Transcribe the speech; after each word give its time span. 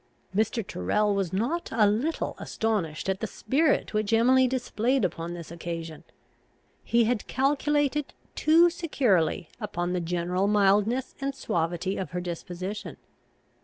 Mr. 0.35 0.65
Tyrrel 0.65 1.13
was 1.13 1.31
not 1.31 1.69
a 1.71 1.85
little 1.85 2.33
astonished 2.39 3.07
at 3.07 3.19
the 3.19 3.27
spirit 3.27 3.93
which 3.93 4.11
Emily 4.13 4.47
displayed 4.47 5.05
upon 5.05 5.35
this 5.35 5.51
occasion. 5.51 6.03
He 6.83 7.03
had 7.03 7.27
calculated 7.27 8.15
too 8.33 8.71
securely 8.71 9.49
upon 9.59 9.93
the 9.93 10.01
general 10.01 10.47
mildness 10.47 11.13
and 11.21 11.35
suavity 11.35 11.97
of 11.97 12.09
her 12.17 12.19
disposition. 12.19 12.97